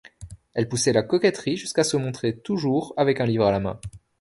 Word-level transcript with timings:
Il 0.55 0.67
poussait 0.67 0.93
la 0.93 1.03
coquetterie 1.03 1.57
jusqu'à 1.57 1.83
se 1.83 1.95
montrer 1.95 2.35
toujours 2.35 2.91
avec 2.97 3.21
un 3.21 3.25
livre 3.27 3.45
à 3.45 3.51
la 3.51 3.59
main. 3.59 3.79